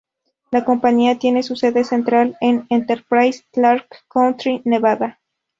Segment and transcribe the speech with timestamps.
[0.49, 5.19] La compañía tiene su sede central en Enterprise, Clark County, Nevada.